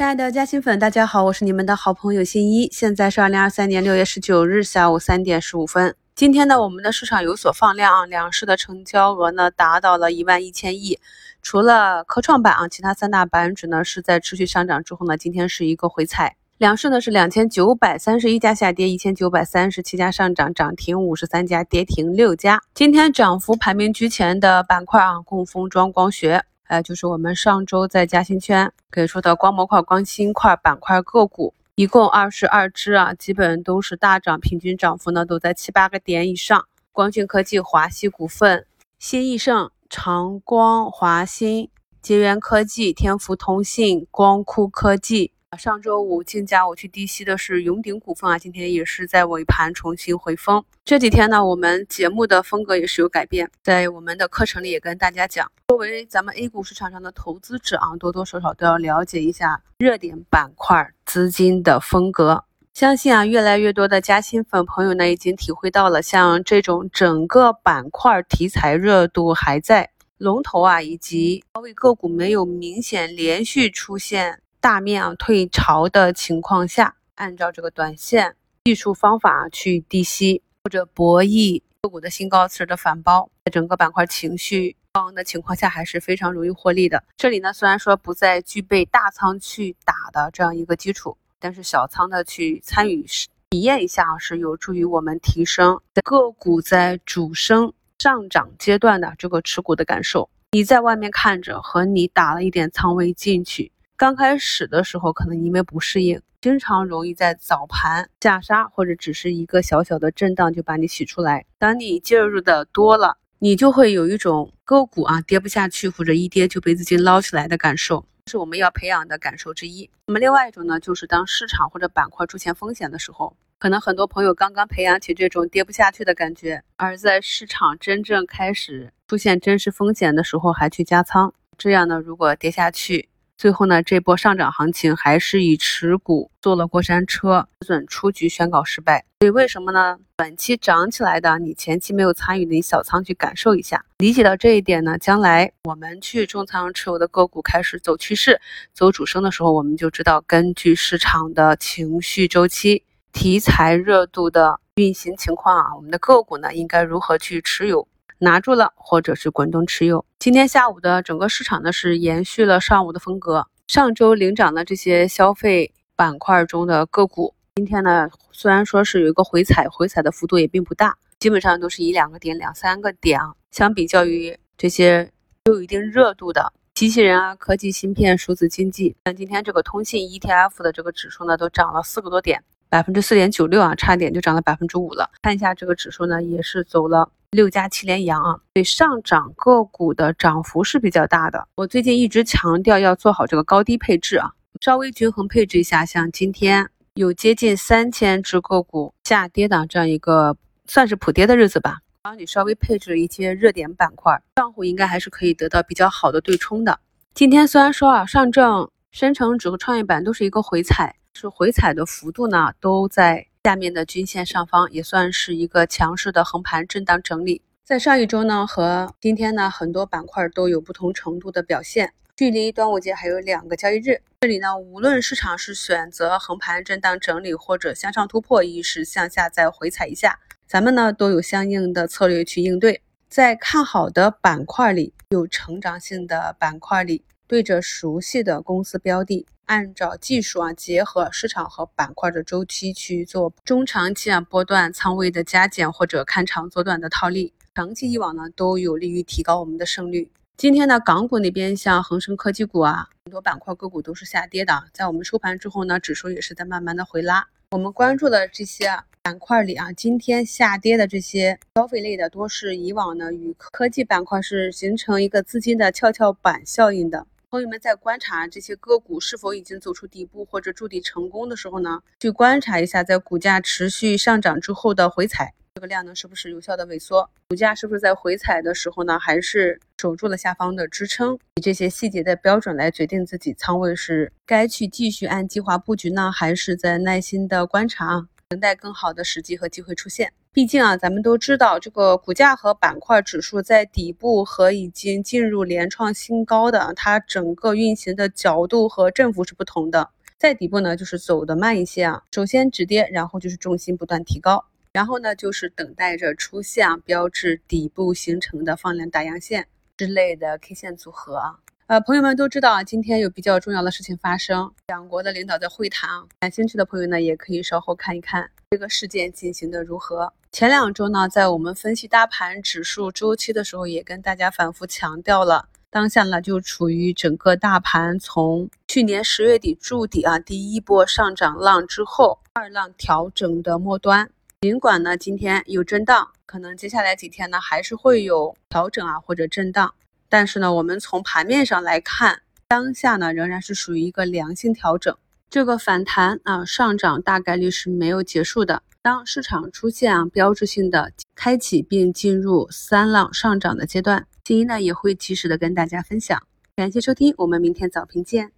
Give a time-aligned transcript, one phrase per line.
[0.00, 2.66] 亲爱的嘉兴粉，大家好，我是你们的好朋友新一。
[2.72, 5.94] 现在是二零二三年六月十九日下午三点十五分。
[6.14, 10.98] 今天呢，我们的市场有所放量啊，两市的成交额呢达到了一万一千亿。
[11.42, 16.34] 除了科创板啊，其他三大板指呢是在持续上涨之后呢，今天是一个回踩。
[16.56, 22.62] 两市呢是两千九百三十一家下跌，一千九百三十七家上涨，涨停五十三家，跌停六家。
[22.72, 26.42] 今天涨幅排名居前的板块啊，供封装光学。
[26.70, 36.64] 呃，就是我们上周在嘉兴圈给出的光模块、光芯块板块个股，一共二十二只啊，基本都是大涨，平均涨幅呢都在七八个点以上。
[36.92, 38.66] 光讯科技、华西股份、
[39.00, 41.68] 新易盛、长光、华新、
[42.00, 45.32] 捷源科技、天福通信、光酷科技。
[45.58, 50.64] 上周五竞价我去低吸的是永鼎股份啊，今天也是在尾盘重新回封。
[50.84, 62.44] 这几天呢，我们节目的风格也是有改变，在我们的课程里也跟大家讲，作为咱们 A 股市场上的投资者啊，多多少少都要了解一下热点板块资金的风格。
[62.72, 74.40] 相信啊，越来越多的加薪粉朋友呢，已经体会到了像这种整个板块题材热度还在，龙头啊以及高位个股没有明显连续出现。
[74.60, 87.02] 大面啊退潮的情况下，按照这个短线技术方法去低吸或者博弈个股的新高次的反包，在整个板块情绪高昂的情况下，还是非常容易获利的。
[87.16, 93.06] 这里呢，虽然说不再具备大仓去打的这样一个基础，但是小仓的去参与
[93.48, 100.28] 体验一下，是有助于我们提升个股在主升上涨阶段的这个持股的感受。
[100.52, 103.72] 你在外面看着和你打了一点仓位进去。
[104.00, 111.44] 刚开始的时候，可能因为不适应，经常容易在早盘下杀，或者只是一个小小的震荡就把你洗出来。
[111.58, 119.90] 当你介入的多了，你就会有一种个股啊跌不下去，或者一跌就被资金捞起来的感受，是我们要培养的感受之一。
[120.06, 133.10] 那么另外一种呢，就是当市场或者板块出现风险的时候，可能很多朋友刚刚培养起这种跌不下去的感觉，而在市场真正开始出现真实风险的时候还去加仓，这样呢，如果跌下去。
[133.40, 139.06] 最后呢，这波上涨行情还是以持股坐了过山车，止损出局宣告失败。
[139.20, 139.96] 所以为什么呢？
[140.18, 148.38] 短期涨起来的，你前期没有参与的，你小仓去感受一下，理解到这一点呢，将来我们去重仓持有的个股开始走趋势、
[148.74, 157.88] 走主升的时候，我们就知道根据市场的情绪周期、题材热度的运行情况啊，我们的个股呢应该如何去持有。
[158.22, 160.04] 拿住了，或者是滚动持有。
[160.18, 163.46] 今天下午的整个市场呢，是延续了上午的风格。
[163.66, 173.32] 上周领涨的这些消费板块中的个股，今天呢，虽然说是有一个回踩，回踩的幅度也并不大，基本上都是一两个点、两三个点啊。
[173.50, 175.10] 相比较于这些
[175.46, 185.10] 有一定热度的机器人啊、科技芯片、数字经济，像今天这个通信 ETF 的这个指数呢，都涨了四个多点，百分之四点九六啊，差点就涨了百分之五了。
[185.22, 187.10] 看一下这个指数呢，也是走了。
[187.32, 191.46] 六加七连阳啊，对上涨个股的涨幅是比较大的。
[191.56, 195.84] 我最近一直强调要做好这个高低配置啊，稍微均衡配置一下。
[195.84, 206.80] 像今天有接近三千只个股下跌的这样一个算是普跌的日子吧，帮你稍微配置一些热点板块，账户应该还是可以得到比较好的对冲的。
[207.14, 213.26] 今天虽然说啊，上证、深成指和创业板都是一个回踩，是回踩的幅度呢都在。
[213.44, 217.40] 下面的均线上方也算是一个强势的横盘震荡整理。
[217.64, 221.94] 在上一周呢和今天呢，很多板块都有不同程度的表现。
[222.14, 232.82] 距离端午节还有两个交易日，这里呢，无论市场是选择横盘震荡整理，或者向上突破，亦是向下再回踩一下，咱们呢都有相应的策略去应对。
[233.08, 237.02] 在看好的板块里，有成长性的板块里。
[237.30, 250.10] 对着熟悉的公司标的，按照技术啊，结合市场和板块的周期去做中长期啊波段仓位的加减或者看长做短的套利，长期以往呢都有利于提高我们的胜率。
[250.36, 257.28] 今天呢，港股那边像恒生科技股啊，很多板块个股都是下跌的，在我们收盘之后呢，指数也是在慢慢的回拉。
[257.52, 267.06] 我们关注的这些板块里啊，今天下跌的这些消费类的，多是以往呢与科技板块是形成一个资金的跷跷板效应的。
[267.32, 277.08] 朋友们在观察这些个股是否已经走出底部或者筑底成功的时候呢，去观察一下在股价持续上涨之后的回踩，这个量能是不是有效的萎缩？
[277.28, 281.16] 股价是不是在回踩的时候呢，还是守住了下方的支撑？
[281.36, 290.12] 以这些细节的标准来决定自己仓位是该去继续按计划布局呢，还是在耐心的观察，等待更好的时机和机会出现？
[290.32, 299.90] 毕竟啊，咱们都知道这个股价和板块指数在底部和已经进入连创新高的，它整个运行的角度和振幅是不同的。
[300.18, 311.40] 在底部呢，就是走的慢一些啊，首先止跌，然后就是重心不断提高，然后呢就是等待着出现啊标志底部形成的放量大阳线之类的 K 线组合啊。
[311.66, 316.06] 呃，朋友们都知道啊，今天有比较重要的事情发生，两国的领导在会谈啊。
[316.20, 320.12] 感兴趣的朋友呢，也可以稍后看一看这个事件进行的如何。
[320.32, 334.08] 前两周呢，在我们分析大盘指数周期的时候，也跟大家反复强调了，当下呢就处于整个大盘从去年十月底筑底啊第一波上涨浪之后，二浪调整的末端。
[334.42, 339.74] 尽管呢今天有震荡，可能接下来几天呢还是会有调整啊或者震荡。
[340.08, 344.96] 但是呢，我们从盘面上来看，当下呢仍然是属于一个良性调整，
[345.30, 348.64] 这个反弹啊上涨大概率是没有结束的。
[348.82, 356.20] 当市场出现啊标志性的开启并进入三浪上涨的阶段，新一呢也会及时的跟大家分享。
[356.56, 358.32] 感谢收听，我们明天早评见。